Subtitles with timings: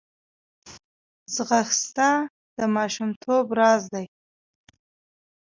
[1.33, 2.09] ځغاسته
[2.57, 4.05] د ماشومتوب راز دی